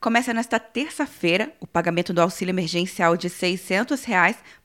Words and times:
Começa 0.00 0.32
nesta 0.32 0.60
terça-feira 0.60 1.52
o 1.60 1.66
pagamento 1.66 2.12
do 2.12 2.20
auxílio 2.20 2.52
emergencial 2.52 3.16
de 3.16 3.26
R$ 3.26 3.34
600 3.34 4.00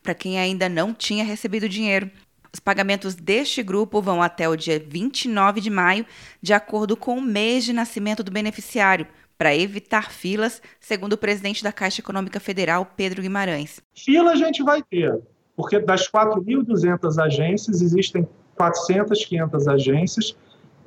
para 0.03 0.13
quem 0.13 0.39
ainda 0.39 0.69
não 0.69 0.93
tinha 0.93 1.23
recebido 1.23 1.67
dinheiro. 1.67 2.11
Os 2.53 2.59
pagamentos 2.59 3.15
deste 3.15 3.63
grupo 3.63 3.99
vão 3.99 4.21
até 4.21 4.47
o 4.47 4.55
dia 4.55 4.79
29 4.79 5.59
de 5.59 5.71
maio, 5.71 6.05
de 6.39 6.53
acordo 6.53 6.95
com 6.95 7.17
o 7.17 7.21
mês 7.21 7.65
de 7.65 7.73
nascimento 7.73 8.21
do 8.21 8.31
beneficiário, 8.31 9.07
para 9.35 9.55
evitar 9.55 10.11
filas, 10.11 10.61
segundo 10.79 11.13
o 11.13 11.17
presidente 11.17 11.63
da 11.63 11.71
Caixa 11.71 12.01
Econômica 12.01 12.39
Federal, 12.39 12.85
Pedro 12.95 13.23
Guimarães. 13.23 13.81
Fila 13.95 14.33
a 14.33 14.35
gente 14.35 14.61
vai 14.61 14.83
ter, 14.83 15.19
porque 15.55 15.79
das 15.79 16.07
4.200 16.07 17.17
agências, 17.19 17.81
existem 17.81 18.29
400, 18.55 19.25
500 19.25 19.67
agências 19.67 20.37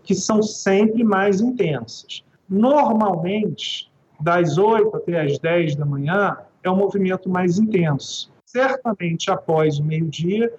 que 0.04 0.14
são 0.14 0.40
sempre 0.40 1.02
mais 1.02 1.40
intensas. 1.40 2.22
Normalmente, 2.48 3.90
das 4.18 4.58
8 4.58 4.96
até 4.96 5.20
as 5.20 5.38
10 5.38 5.76
da 5.76 5.84
manhã, 5.84 6.36
é 6.62 6.70
um 6.70 6.76
movimento 6.76 7.29
mais 7.29 7.58
intenso. 7.58 8.30
Certamente, 8.44 9.30
após 9.30 9.79
o 9.79 9.84
meio-dia, 9.84 10.52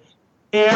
é 0.52 0.70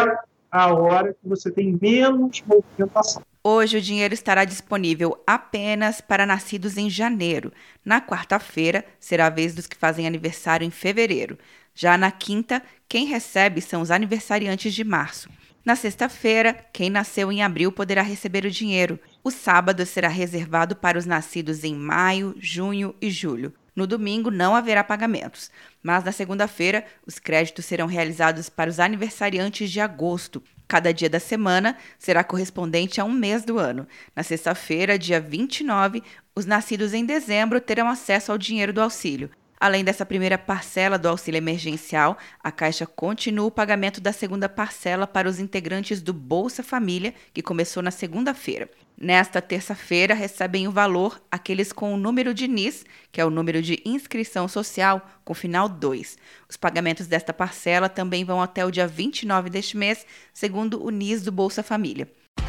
a 0.50 0.74
hora 0.74 1.14
que 1.14 1.28
você 1.28 1.50
tem 1.50 1.78
menos 1.80 2.42
movimentação. 2.46 3.22
Hoje 3.44 3.78
o 3.78 3.80
dinheiro 3.80 4.14
estará 4.14 4.44
disponível 4.44 5.20
apenas 5.26 6.00
para 6.00 6.24
nascidos 6.24 6.76
em 6.76 6.88
janeiro. 6.88 7.52
Na 7.84 8.00
quarta-feira 8.00 8.84
será 9.00 9.26
a 9.26 9.30
vez 9.30 9.54
dos 9.54 9.66
que 9.66 9.76
fazem 9.76 10.06
aniversário 10.06 10.64
em 10.64 10.70
fevereiro. 10.70 11.36
Já 11.74 11.96
na 11.96 12.10
quinta, 12.10 12.62
quem 12.88 13.06
recebe 13.06 13.60
são 13.60 13.80
os 13.80 13.90
aniversariantes 13.90 14.72
de 14.74 14.84
março. 14.84 15.28
Na 15.64 15.76
sexta-feira, 15.76 16.54
quem 16.72 16.90
nasceu 16.90 17.30
em 17.30 17.40
abril 17.40 17.70
poderá 17.70 18.02
receber 18.02 18.44
o 18.44 18.50
dinheiro. 18.50 18.98
O 19.22 19.30
sábado 19.30 19.86
será 19.86 20.08
reservado 20.08 20.74
para 20.74 20.98
os 20.98 21.06
nascidos 21.06 21.62
em 21.62 21.72
maio, 21.72 22.34
junho 22.36 22.94
e 23.00 23.08
julho. 23.10 23.54
No 23.74 23.86
domingo 23.86 24.28
não 24.28 24.56
haverá 24.56 24.82
pagamentos, 24.82 25.50
mas 25.80 26.02
na 26.02 26.10
segunda-feira 26.10 26.84
os 27.06 27.20
créditos 27.20 27.64
serão 27.64 27.86
realizados 27.86 28.48
para 28.48 28.68
os 28.68 28.80
aniversariantes 28.80 29.70
de 29.70 29.80
agosto. 29.80 30.42
Cada 30.66 30.92
dia 30.92 31.08
da 31.08 31.20
semana 31.20 31.76
será 31.96 32.24
correspondente 32.24 33.00
a 33.00 33.04
um 33.04 33.12
mês 33.12 33.44
do 33.44 33.56
ano. 33.56 33.86
Na 34.16 34.24
sexta-feira, 34.24 34.98
dia 34.98 35.20
29, 35.20 36.02
os 36.34 36.44
nascidos 36.44 36.92
em 36.92 37.06
dezembro 37.06 37.60
terão 37.60 37.88
acesso 37.88 38.32
ao 38.32 38.38
dinheiro 38.38 38.72
do 38.72 38.82
auxílio. 38.82 39.30
Além 39.62 39.84
dessa 39.84 40.04
primeira 40.04 40.36
parcela 40.36 40.98
do 40.98 41.08
auxílio 41.08 41.38
emergencial, 41.38 42.18
a 42.42 42.50
Caixa 42.50 42.84
continua 42.84 43.46
o 43.46 43.50
pagamento 43.50 44.00
da 44.00 44.12
segunda 44.12 44.48
parcela 44.48 45.06
para 45.06 45.28
os 45.28 45.38
integrantes 45.38 46.02
do 46.02 46.12
Bolsa 46.12 46.64
Família, 46.64 47.14
que 47.32 47.40
começou 47.40 47.80
na 47.80 47.92
segunda-feira. 47.92 48.68
Nesta 48.98 49.40
terça-feira, 49.40 50.14
recebem 50.14 50.66
o 50.66 50.72
valor 50.72 51.22
aqueles 51.30 51.72
com 51.72 51.94
o 51.94 51.96
número 51.96 52.34
de 52.34 52.48
NIS, 52.48 52.84
que 53.12 53.20
é 53.20 53.24
o 53.24 53.30
número 53.30 53.62
de 53.62 53.80
inscrição 53.84 54.48
social, 54.48 55.08
com 55.24 55.32
final 55.32 55.68
2. 55.68 56.18
Os 56.50 56.56
pagamentos 56.56 57.06
desta 57.06 57.32
parcela 57.32 57.88
também 57.88 58.24
vão 58.24 58.42
até 58.42 58.66
o 58.66 58.70
dia 58.72 58.88
29 58.88 59.48
deste 59.48 59.76
mês, 59.76 60.04
segundo 60.34 60.84
o 60.84 60.90
NIS 60.90 61.22
do 61.22 61.30
Bolsa 61.30 61.62
Família. 61.62 62.10